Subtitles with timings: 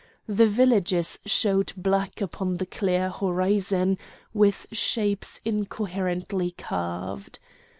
[0.25, 3.99] The villages showed black upon the clear horizon,
[4.33, 7.37] with shapes incoherently carved.